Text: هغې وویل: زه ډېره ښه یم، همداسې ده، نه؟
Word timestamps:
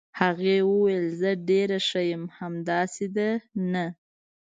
هغې 0.19 0.57
وویل: 0.71 1.05
زه 1.19 1.31
ډېره 1.49 1.79
ښه 1.87 2.01
یم، 2.11 2.23
همداسې 2.39 3.05
ده، 3.15 3.29
نه؟ 3.71 3.85